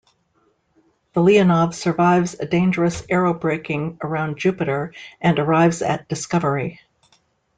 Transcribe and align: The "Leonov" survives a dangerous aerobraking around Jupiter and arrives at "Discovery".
The 1.13 1.21
"Leonov" 1.21 1.75
survives 1.75 2.33
a 2.33 2.47
dangerous 2.47 3.03
aerobraking 3.03 4.03
around 4.03 4.39
Jupiter 4.39 4.93
and 5.21 5.37
arrives 5.37 5.83
at 5.83 6.09
"Discovery". 6.09 6.79